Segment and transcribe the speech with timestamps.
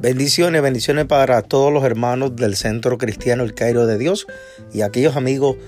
[0.00, 4.26] Bendiciones, bendiciones para todos los hermanos del Centro Cristiano El Cairo de Dios
[4.72, 5.58] y aquellos amigos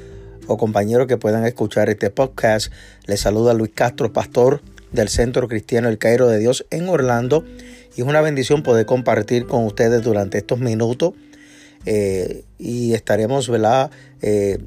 [0.47, 2.73] o compañeros que puedan escuchar este podcast.
[3.05, 7.45] Les saluda Luis Castro, pastor del Centro Cristiano El Cairo de Dios en Orlando.
[7.95, 11.13] Y es una bendición poder compartir con ustedes durante estos minutos.
[11.85, 13.91] Eh, y estaremos ¿verdad?
[14.23, 14.61] Eh,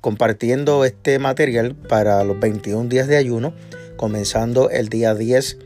[0.00, 3.54] compartiendo este material para los 21 días de ayuno,
[3.96, 5.58] comenzando el día 10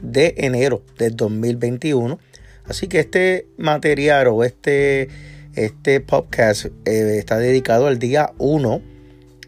[0.00, 2.18] de enero del 2021
[2.68, 5.08] Así que este material o este,
[5.54, 8.82] este podcast eh, está dedicado al día 1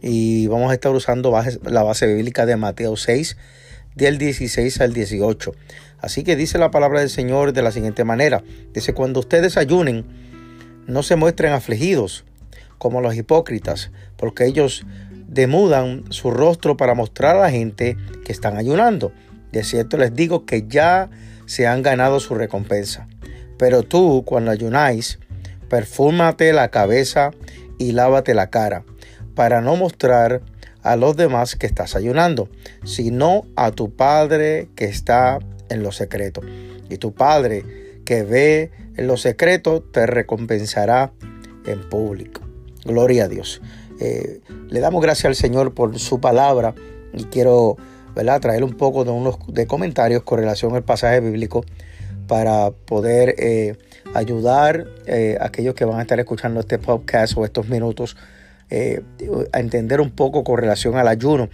[0.02, 3.36] y vamos a estar usando la base bíblica de Mateo 6,
[3.94, 5.52] del 16 al 18.
[5.98, 8.42] Así que dice la palabra del Señor de la siguiente manera.
[8.72, 10.06] Dice, cuando ustedes ayunen,
[10.86, 12.24] no se muestren afligidos
[12.78, 14.86] como los hipócritas, porque ellos
[15.28, 19.12] demudan su rostro para mostrar a la gente que están ayunando.
[19.52, 21.10] De cierto les digo que ya
[21.50, 23.08] se han ganado su recompensa.
[23.58, 25.18] Pero tú, cuando ayunáis,
[25.68, 27.32] perfúmate la cabeza
[27.76, 28.84] y lávate la cara,
[29.34, 30.42] para no mostrar
[30.84, 32.48] a los demás que estás ayunando,
[32.84, 36.40] sino a tu Padre que está en lo secreto.
[36.88, 37.64] Y tu Padre
[38.04, 41.12] que ve en lo secreto te recompensará
[41.66, 42.42] en público.
[42.84, 43.60] Gloria a Dios.
[43.98, 46.76] Eh, le damos gracias al Señor por su palabra
[47.12, 47.76] y quiero
[48.14, 48.40] ¿verdad?
[48.40, 51.64] traer un poco de unos de comentarios con relación al pasaje bíblico
[52.26, 53.76] para poder eh,
[54.14, 58.16] ayudar eh, a aquellos que van a estar escuchando este podcast o estos minutos
[58.70, 59.02] eh,
[59.52, 61.48] a entender un poco con relación al ayuno.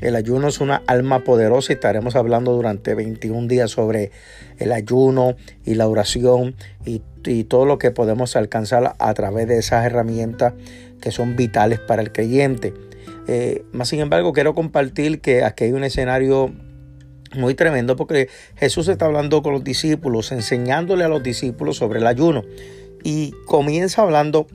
[0.00, 4.12] El ayuno es una alma poderosa y estaremos hablando durante 21 días sobre
[4.58, 6.54] el ayuno y la oración
[6.86, 10.54] y, y todo lo que podemos alcanzar a través de esas herramientas
[11.00, 12.72] que son vitales para el creyente.
[13.32, 16.52] Eh, más sin embargo, quiero compartir que aquí hay un escenario
[17.36, 22.08] muy tremendo porque Jesús está hablando con los discípulos, enseñándole a los discípulos sobre el
[22.08, 22.42] ayuno.
[23.04, 24.48] Y comienza hablando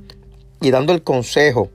[0.60, 1.70] y dando el consejo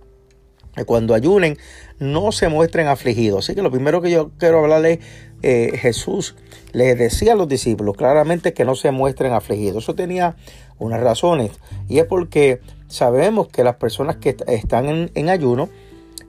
[0.76, 1.56] que cuando ayunen
[1.98, 3.46] no se muestren afligidos.
[3.46, 5.00] Así que lo primero que yo quiero hablarle,
[5.41, 6.36] eh, Jesús
[6.72, 9.84] le decía a los discípulos claramente que no se muestren afligidos.
[9.84, 10.36] Eso tenía
[10.78, 11.52] unas razones
[11.88, 15.70] y es porque sabemos que las personas que están en ayuno,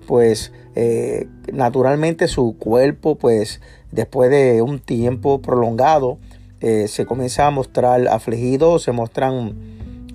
[0.08, 6.18] pues eh, naturalmente su cuerpo, pues después de un tiempo prolongado,
[6.62, 9.56] eh, se comienza a mostrar afligido, se muestran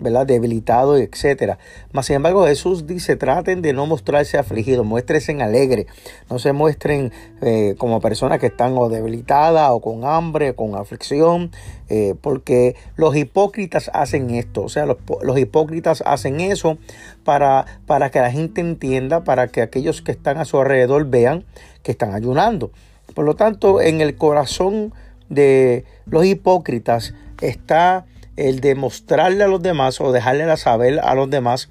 [0.01, 0.27] ¿verdad?
[0.27, 1.59] debilitados, etcétera.
[1.93, 5.87] Mas sin embargo, Jesús dice, traten de no mostrarse afligidos, muéstrense alegre,
[6.31, 7.13] no se muestren
[7.43, 11.51] eh, como personas que están o debilitadas o con hambre, con aflicción,
[11.89, 16.79] eh, porque los hipócritas hacen esto, o sea, los, los, hipócritas hacen eso
[17.25, 21.45] para, para que la gente entienda, para que aquellos que están a su alrededor vean
[21.83, 22.71] que están ayunando.
[23.15, 24.93] Por lo tanto, en el corazón
[25.29, 31.69] de los hipócritas está el demostrarle a los demás o dejarle saber a los demás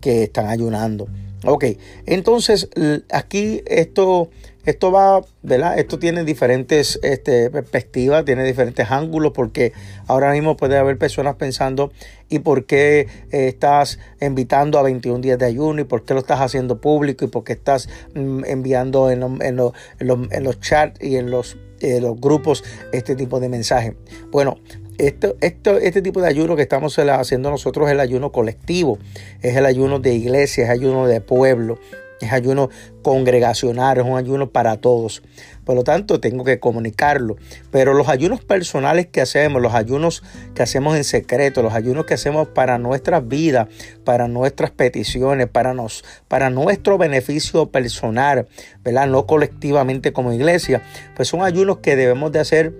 [0.00, 1.08] que están ayunando.
[1.46, 1.64] Ok,
[2.06, 2.70] entonces
[3.12, 4.30] aquí esto,
[4.64, 5.78] esto va, ¿verdad?
[5.78, 9.74] Esto tiene diferentes este, perspectivas, tiene diferentes ángulos, porque
[10.06, 11.92] ahora mismo puede haber personas pensando,
[12.30, 15.82] ¿y por qué eh, estás invitando a 21 días de ayuno?
[15.82, 17.26] ¿Y por qué lo estás haciendo público?
[17.26, 19.60] ¿Y por qué estás mm, enviando en, en,
[20.00, 23.92] en, los chats y en los, eh, los grupos este tipo de mensajes?
[24.30, 24.56] Bueno,
[24.98, 28.98] esto, esto, este tipo de ayuno que estamos haciendo nosotros es el ayuno colectivo,
[29.42, 31.78] es el ayuno de iglesia, es ayuno de pueblo,
[32.20, 32.70] es ayuno
[33.02, 35.22] congregacional, es un ayuno para todos.
[35.64, 37.36] Por lo tanto, tengo que comunicarlo.
[37.70, 40.22] Pero los ayunos personales que hacemos, los ayunos
[40.54, 43.68] que hacemos en secreto, los ayunos que hacemos para nuestras vidas,
[44.04, 48.46] para nuestras peticiones, para, nos, para nuestro beneficio personal,
[48.82, 49.06] ¿verdad?
[49.06, 50.82] No colectivamente como iglesia,
[51.16, 52.72] pues son ayunos que debemos de hacer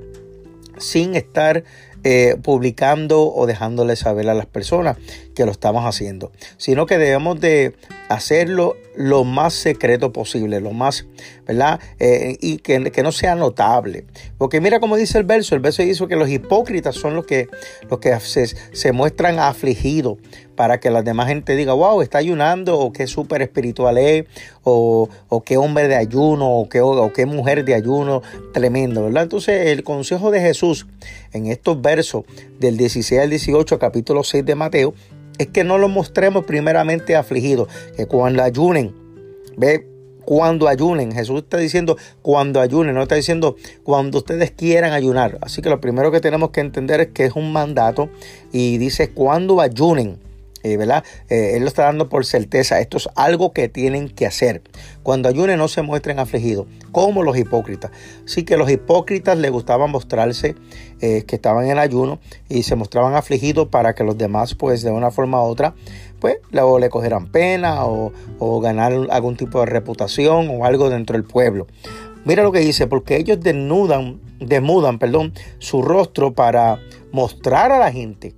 [0.79, 1.65] sin estar
[2.05, 4.99] eh, publicando o dejándole saber a las personas
[5.35, 7.75] que lo estamos haciendo, sino que debemos de
[8.09, 11.07] hacerlo lo más secreto posible, lo más,
[11.47, 11.81] ¿verdad?
[11.99, 14.05] Eh, y que, no sea notable.
[14.39, 17.49] Porque mira cómo dice el verso, el verso dice que los hipócritas son los que,
[17.91, 20.19] los que se, muestran afligidos
[20.55, 24.27] para que la demás gente diga, wow, está ayunando, o qué súper espiritual es,
[24.63, 28.23] o, o, qué hombre de ayuno, o qué, o qué mujer de ayuno
[28.53, 29.25] tremendo, ¿verdad?
[29.25, 30.87] Entonces el consejo de Jesús
[31.33, 32.25] en estos versos
[32.61, 34.95] del 16 al 18, capítulo 6 de Mateo,
[35.39, 38.95] es que no lo mostremos primeramente afligidos, que cuando ayunen,
[39.57, 39.87] ve,
[40.25, 45.39] cuando ayunen, Jesús está diciendo cuando ayunen, no está diciendo cuando ustedes quieran ayunar.
[45.43, 48.09] Así que lo primero que tenemos que entender es que es un mandato
[48.53, 50.24] y dice cuando ayunen.
[50.65, 51.05] Eh, ¿verdad?
[51.29, 52.81] Eh, él lo está dando por certeza.
[52.81, 54.63] Esto es algo que tienen que hacer.
[55.05, 57.93] Cuando ayunen no se muestren afligidos, como los hipócritas.
[58.25, 60.57] Sí que los hipócritas les gustaba mostrarse
[61.01, 62.19] que estaban en ayuno
[62.49, 65.75] y se mostraban afligidos para que los demás, pues de una forma u otra,
[66.19, 71.19] pues luego le cogieran pena o, o ganar algún tipo de reputación o algo dentro
[71.19, 71.67] del pueblo.
[72.25, 76.79] Mira lo que dice, porque ellos desnudan, desmudan, perdón, su rostro para
[77.13, 78.35] mostrar a la gente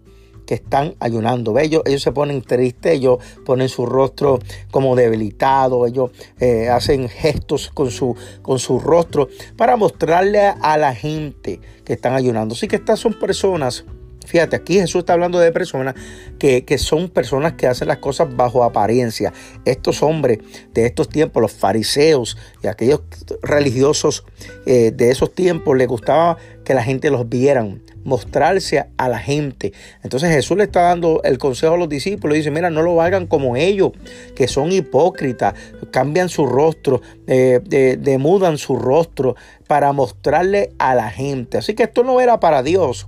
[0.46, 1.58] que están ayunando.
[1.58, 4.38] Ellos, ellos se ponen tristes, ellos ponen su rostro
[4.70, 10.94] como debilitado, ellos eh, hacen gestos con su, con su rostro para mostrarle a la
[10.94, 12.54] gente que están ayunando.
[12.54, 13.84] Así que estas son personas
[14.26, 15.94] Fíjate, aquí Jesús está hablando de personas
[16.38, 19.32] que, son personas que hacen las cosas bajo apariencia.
[19.64, 20.40] Estos hombres
[20.74, 23.02] de estos tiempos, los fariseos y aquellos
[23.42, 24.24] religiosos
[24.66, 29.72] eh, de esos tiempos, les gustaba que la gente los vieran, mostrarse a la gente.
[30.02, 32.36] Entonces Jesús le está dando el consejo a los discípulos.
[32.36, 33.92] Dice, mira, no lo hagan como ellos,
[34.34, 35.54] que son hipócritas,
[35.92, 37.60] cambian su rostro, eh,
[38.00, 39.36] demudan su rostro
[39.68, 41.58] para mostrarle a la gente.
[41.58, 43.06] Así que esto no era para Dios.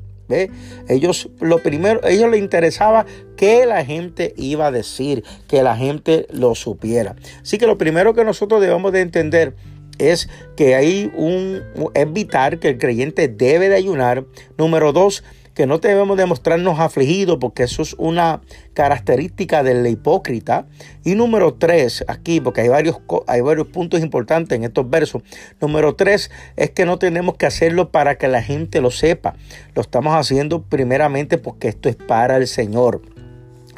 [0.89, 6.27] Ellos, lo primero, ellos les interesaba que la gente iba a decir, que la gente
[6.31, 7.17] lo supiera.
[7.43, 9.55] Así que lo primero que nosotros debemos de entender
[9.99, 11.63] es que hay un,
[11.95, 14.25] evitar que el creyente debe de ayunar.
[14.57, 15.25] Número dos,
[15.59, 18.43] que no debemos demostrarnos afligidos porque eso es una
[18.75, 20.69] característica del hipócrita.
[21.03, 25.23] Y número tres, aquí, porque hay varios, hay varios puntos importantes en estos versos.
[25.61, 29.35] Número tres es que no tenemos que hacerlo para que la gente lo sepa.
[29.75, 33.18] Lo estamos haciendo primeramente porque esto es para el Señor.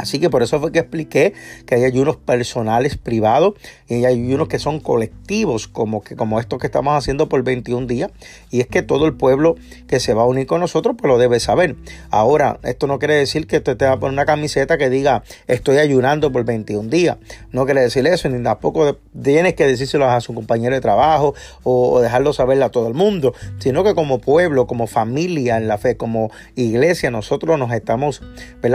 [0.00, 1.34] Así que por eso fue que expliqué
[1.66, 3.54] que hay ayunos personales privados
[3.86, 7.86] y hay ayunos que son colectivos, como, que, como estos que estamos haciendo por 21
[7.86, 8.10] días.
[8.50, 9.56] Y es que todo el pueblo
[9.88, 11.76] que se va a unir con nosotros, pues lo debe saber.
[12.10, 15.22] Ahora, esto no quiere decir que usted te va a poner una camiseta que diga
[15.46, 17.18] estoy ayunando por 21 días.
[17.52, 22.00] No quiere decir eso, ni tampoco tienes que decírselo a su compañero de trabajo o,
[22.00, 25.96] dejarlo saber a todo el mundo, sino que como pueblo, como familia en la fe,
[25.96, 28.22] como iglesia, nosotros nos estamos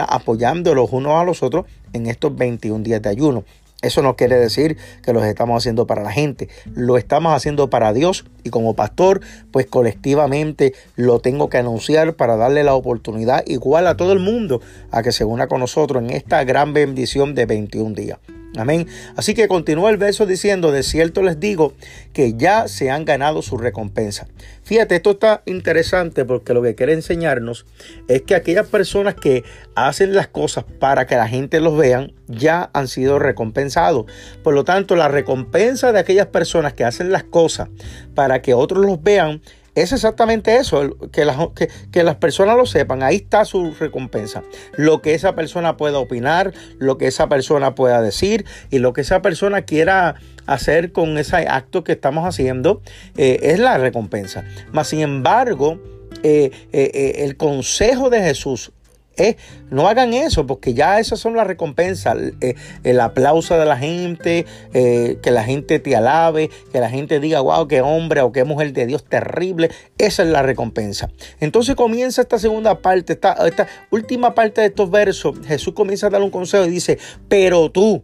[0.08, 3.44] apoyando los a los otros en estos 21 días de ayuno.
[3.82, 7.94] Eso no quiere decir que los estamos haciendo para la gente, lo estamos haciendo para
[7.94, 9.22] Dios y como pastor,
[9.52, 14.62] pues colectivamente lo tengo que anunciar para darle la oportunidad igual a todo el mundo
[14.92, 18.18] a que se una con nosotros en esta gran bendición de 21 días.
[18.58, 18.88] Amén.
[19.16, 21.74] Así que continúa el verso diciendo, de cierto les digo
[22.14, 24.28] que ya se han ganado su recompensa.
[24.64, 27.66] Fíjate, esto está interesante porque lo que quiere enseñarnos
[28.08, 29.44] es que aquellas personas que
[29.76, 34.06] hacen las cosas para que la gente los vean, ya han sido recompensados.
[34.44, 37.70] Por lo tanto, la recompensa de aquellas personas que hacen las cosas
[38.16, 39.42] para que otros los vean
[39.76, 44.44] es exactamente eso, que, que, las personas lo sepan, ahí está su recompensa.
[44.78, 49.02] Lo que esa persona pueda opinar, lo que esa persona pueda decir y lo que
[49.02, 52.82] esa persona quiera hacer con ese acto que estamos haciendo
[53.18, 54.46] eh, es la recompensa.
[54.72, 55.80] Mas, sin embargo,
[56.24, 58.72] eh, eh, el consejo de Jesús
[59.18, 59.38] eh,
[59.70, 62.18] no hagan eso porque ya esas son las recompensas.
[62.42, 67.20] Eh, el aplauso de la gente, eh, que la gente te alabe, que la gente
[67.20, 69.72] diga, wow, qué hombre o qué mujer de Dios terrible.
[69.98, 71.10] Esa es la recompensa.
[71.40, 75.36] Entonces comienza esta segunda parte, esta, última parte de estos versos.
[75.46, 76.98] Jesús comienza a dar un consejo y dice,
[77.28, 78.04] pero tú,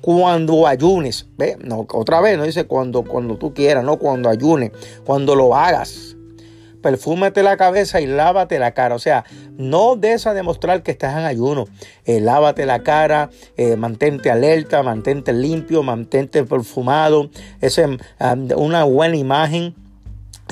[0.00, 1.56] cuando ayunes, ¿ve?
[1.60, 4.70] No, otra vez, no dice cuando, cuando tú quieras, no cuando ayunes,
[5.04, 6.15] cuando lo hagas
[6.86, 8.94] perfúmate la cabeza y lávate la cara.
[8.94, 9.24] O sea,
[9.58, 11.64] no des a demostrar que estás en ayuno.
[12.04, 17.28] Eh, lávate la cara, eh, mantente alerta, mantente limpio, mantente perfumado.
[17.60, 17.98] Es um,
[18.54, 19.74] una buena imagen.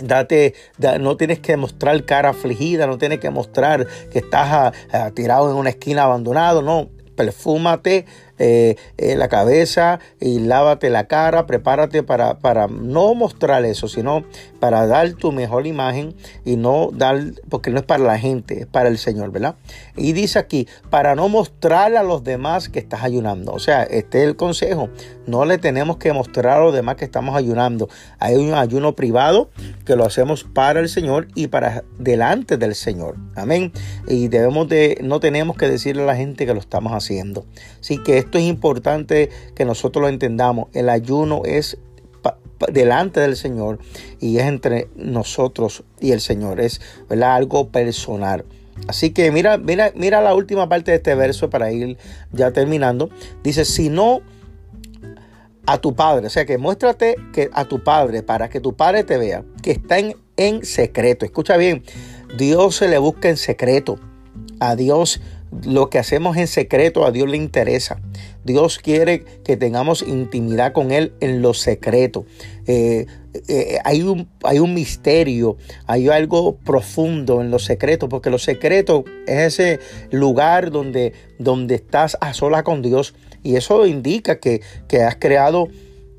[0.02, 0.54] Date,
[0.98, 5.52] no tienes que mostrar cara afligida, no tienes que mostrar que estás ah, ah, tirado
[5.52, 8.06] en una esquina abandonado, no, perfúmate
[8.38, 14.24] eh, la cabeza y lávate la cara, prepárate para, para no mostrar eso, sino
[14.60, 16.14] para dar tu mejor imagen
[16.44, 19.56] y no dar, porque no es para la gente, es para el Señor, ¿verdad?
[19.96, 23.52] Y dice aquí, para no mostrar a los demás que estás ayunando.
[23.52, 24.88] O sea, este es el consejo.
[25.26, 27.88] No le tenemos que mostrar a los demás que estamos ayunando.
[28.18, 29.50] Hay un ayuno privado
[29.84, 33.16] que lo hacemos para el Señor y para delante del Señor.
[33.34, 33.72] Amén.
[34.08, 37.44] Y debemos de, no tenemos que decirle a la gente que lo estamos haciendo.
[37.80, 40.68] Así que esto es importante que nosotros lo entendamos.
[40.72, 41.78] El ayuno es
[42.72, 43.78] delante del Señor
[44.20, 46.60] y es entre nosotros y el Señor.
[46.60, 48.44] Es algo personal.
[48.88, 51.96] Así que mira, mira, mira la última parte de este verso para ir
[52.32, 53.10] ya terminando.
[53.42, 54.20] Dice, si no
[55.66, 57.16] a tu padre, o sea que muéstrate
[57.52, 61.24] a tu padre para que tu padre te vea, que está en, en secreto.
[61.24, 61.84] Escucha bien,
[62.36, 63.98] Dios se le busca en secreto.
[64.60, 65.20] A Dios
[65.64, 68.00] lo que hacemos en secreto a Dios le interesa.
[68.44, 72.26] Dios quiere que tengamos intimidad con Él en lo secreto.
[72.66, 73.06] Eh,
[73.48, 75.56] eh, hay, un, hay un misterio,
[75.86, 79.80] hay algo profundo en lo secreto, porque lo secreto es ese
[80.10, 85.68] lugar donde, donde estás a sola con Dios y eso indica que, que has creado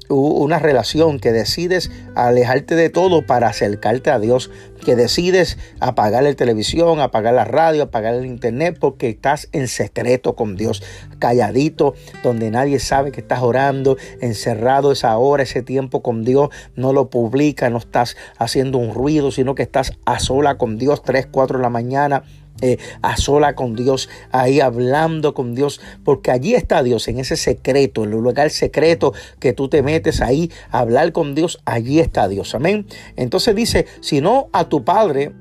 [0.09, 4.51] una relación, que decides alejarte de todo para acercarte a Dios,
[4.83, 10.35] que decides apagar la televisión, apagar la radio, apagar el internet, porque estás en secreto
[10.35, 10.83] con Dios,
[11.19, 16.93] calladito, donde nadie sabe que estás orando, encerrado esa hora, ese tiempo con Dios, no
[16.93, 21.27] lo publica, no estás haciendo un ruido, sino que estás a sola con Dios, 3,
[21.31, 22.24] 4 de la mañana,
[22.62, 27.35] eh, a sola con Dios, ahí hablando con Dios, porque allí está Dios, en ese
[27.35, 32.00] secreto, en el lugar secreto que tú te metes ahí a hablar con Dios, allí
[32.00, 32.88] está Dios, amén.
[33.17, 35.33] Entonces dice, si no a tu Padre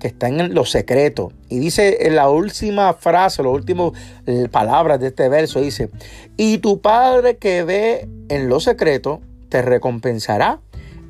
[0.00, 3.92] que está en lo secreto, y dice en la última frase, las últimas
[4.26, 5.90] eh, palabras de este verso, dice,
[6.36, 10.60] y tu Padre que ve en lo secreto, te recompensará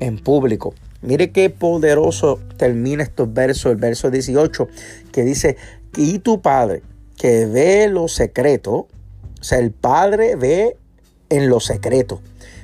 [0.01, 0.73] en público.
[1.03, 4.67] Mire qué poderoso termina estos versos, el verso 18,
[5.11, 5.57] que dice,
[5.95, 6.81] y tu Padre
[7.17, 10.77] que ve lo secreto, o sea, el Padre ve
[11.29, 12.21] en lo secreto.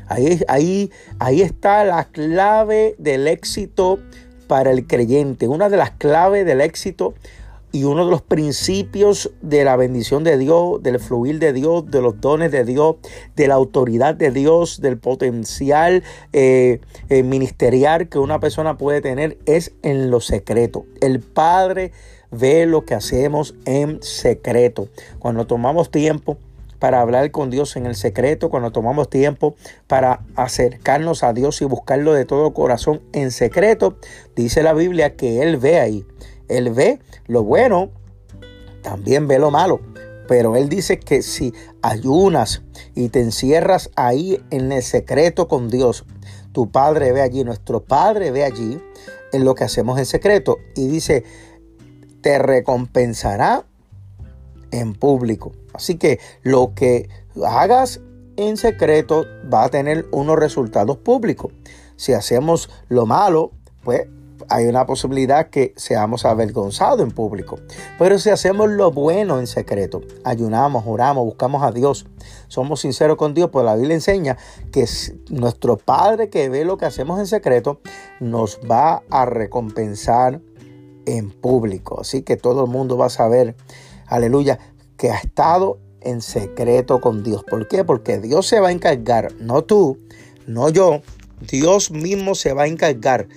[0.08, 4.00] Ahí, ahí, ahí está la clave del éxito
[4.48, 5.48] para el creyente.
[5.48, 7.14] Una de las claves del éxito
[7.72, 12.02] y uno de los principios de la bendición de Dios, del fluir de Dios, de
[12.02, 12.96] los dones de Dios,
[13.36, 19.38] de la autoridad de Dios, del potencial eh, eh, ministerial que una persona puede tener
[19.46, 20.86] es en lo secreto.
[21.02, 21.92] El Padre
[22.32, 24.90] ve lo que hacemos en secreto.
[25.20, 26.38] Cuando tomamos tiempo
[26.80, 29.56] para hablar con Dios en el secreto, cuando tomamos tiempo
[29.88, 33.98] para acercarnos a Dios y buscarlo de todo corazón en secreto,
[34.36, 36.06] dice la Biblia que Él ve ahí.
[36.50, 37.92] Él ve lo bueno,
[38.82, 39.80] también ve lo malo.
[40.28, 42.62] Pero Él dice que si ayunas
[42.94, 46.06] y te encierras ahí en el secreto con Dios,
[46.52, 48.80] tu Padre ve allí, nuestro Padre ve allí
[49.32, 50.58] en lo que hacemos en secreto.
[50.76, 51.24] Y dice,
[52.22, 53.66] te recompensará
[54.72, 55.52] en público.
[55.74, 57.10] Así que lo que
[57.46, 58.02] hagas
[58.38, 61.52] en secreto va a tener unos resultados públicos.
[61.96, 63.52] Si hacemos lo malo,
[63.84, 64.08] pues
[64.48, 67.60] hay una posibilidad que seamos avergonzados en público.
[67.98, 72.06] Pero si hacemos lo bueno en secreto, ayunamos, oramos, buscamos a Dios,
[72.48, 74.38] somos sinceros con Dios, pues la Biblia enseña
[74.72, 74.86] que
[75.30, 77.82] nuestro Padre que ve lo que hacemos en secreto
[78.20, 80.42] nos va a recompensar
[81.06, 82.02] en público.
[82.02, 83.56] Así que todo el mundo va a saber,
[84.08, 84.60] aleluya,
[84.98, 87.44] que ha estado en secreto con Dios.
[87.44, 87.84] ¿Por qué?
[87.84, 89.98] Porque Dios se va a encargar, no tú,
[90.48, 91.02] no yo,
[91.42, 93.28] Dios mismo se va a encargar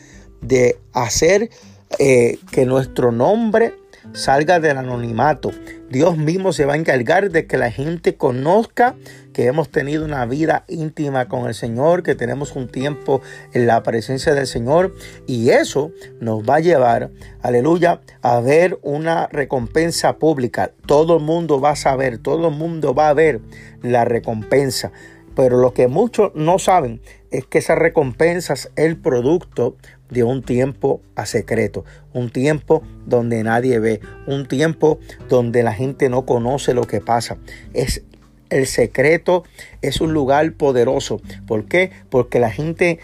[0.42, 1.50] de hacer
[1.98, 3.74] eh, que nuestro nombre
[4.12, 5.50] salga del anonimato.
[5.90, 8.94] Dios mismo se va a encargar de que la gente conozca
[9.32, 13.22] que hemos tenido una vida íntima con el Señor, que tenemos un tiempo
[13.52, 14.94] en la presencia del Señor
[15.26, 20.72] y eso nos va a llevar, aleluya, a ver una recompensa pública.
[20.86, 23.40] Todo el mundo va a saber, todo el mundo va a ver
[23.82, 24.92] la recompensa.
[25.34, 27.00] Pero lo que muchos no saben
[27.32, 29.76] es que esa recompensa es el producto
[30.10, 36.08] de un tiempo a secreto, un tiempo donde nadie ve, un tiempo donde la gente
[36.08, 37.38] no conoce lo que pasa.
[37.72, 38.04] Es
[38.50, 39.44] el secreto
[39.80, 41.22] es un lugar poderoso.
[41.46, 41.90] ¿Por qué?
[42.10, 42.98] Porque la gente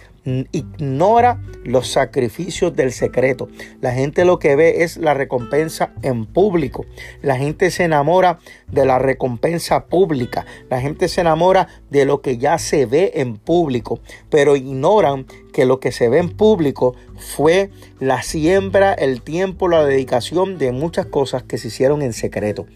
[0.53, 3.49] ignora los sacrificios del secreto.
[3.81, 6.87] La gente lo que ve es la recompensa en público.
[7.23, 8.39] La gente se enamora
[8.71, 10.47] de la recompensa pública.
[10.71, 15.65] La gente se enamora de lo que ya se ve en público, pero ignoran que
[15.65, 21.07] lo que se ve en público fue la siembra, el tiempo, la dedicación de muchas
[21.07, 22.67] cosas que se hicieron en secreto.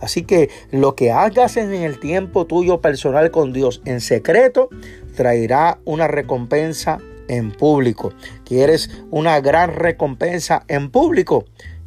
[0.00, 4.68] Así que lo que hagas en el tiempo tuyo personal con Dios en secreto
[5.14, 8.12] traerá una recompensa en público.
[8.44, 11.44] ¿Quieres una gran recompensa en público?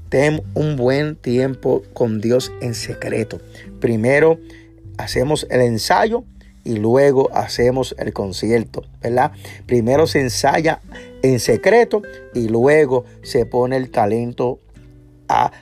[0.09, 3.39] Ten un buen tiempo con Dios en secreto.
[3.79, 4.39] Primero
[4.97, 6.23] hacemos el ensayo
[6.63, 9.31] y luego hacemos el concierto, ¿verdad?
[9.65, 10.81] Primero se ensaya
[11.21, 12.01] en secreto
[12.33, 14.59] y luego se pone el talento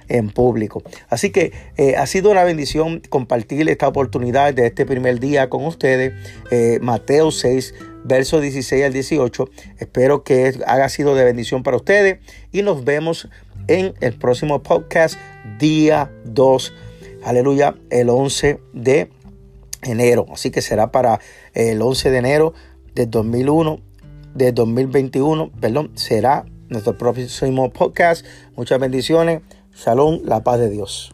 [0.08, 0.84] en público.
[1.10, 5.66] Así que eh, ha sido una bendición compartir esta oportunidad de este primer día con
[5.66, 6.14] ustedes.
[6.52, 9.50] Eh, Mateo 6, versos 16 al 18.
[9.80, 12.20] Espero que haya sido de bendición para ustedes
[12.52, 13.30] y nos vemos
[13.68, 15.18] en el próximo podcast,
[15.60, 16.74] día 2.
[17.24, 19.10] Aleluya, el 11 de
[19.84, 20.26] enero.
[20.32, 21.20] Así que será para
[21.54, 22.54] el 11 de enero
[22.94, 23.80] del 2001,
[24.36, 28.26] de 2021, perdón, será nuestro próximo podcast.
[28.58, 29.42] Muchas bendiciones.
[29.74, 31.14] Shalom, la paz de Dios.